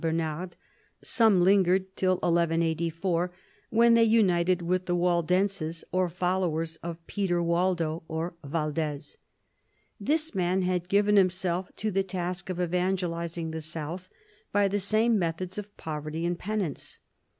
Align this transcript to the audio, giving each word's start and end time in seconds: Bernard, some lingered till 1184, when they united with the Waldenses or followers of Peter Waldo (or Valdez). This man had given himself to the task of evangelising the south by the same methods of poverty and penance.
Bernard, 0.01 0.55
some 1.03 1.41
lingered 1.41 1.95
till 1.95 2.13
1184, 2.23 3.31
when 3.69 3.93
they 3.93 4.03
united 4.03 4.63
with 4.63 4.87
the 4.87 4.95
Waldenses 4.95 5.83
or 5.91 6.09
followers 6.09 6.77
of 6.77 7.05
Peter 7.05 7.39
Waldo 7.43 8.01
(or 8.07 8.33
Valdez). 8.43 9.17
This 9.99 10.33
man 10.33 10.63
had 10.63 10.89
given 10.89 11.17
himself 11.17 11.71
to 11.75 11.91
the 11.91 12.01
task 12.01 12.49
of 12.49 12.59
evangelising 12.59 13.51
the 13.51 13.61
south 13.61 14.09
by 14.51 14.67
the 14.67 14.79
same 14.79 15.19
methods 15.19 15.59
of 15.59 15.77
poverty 15.77 16.25
and 16.25 16.39
penance. 16.39 16.97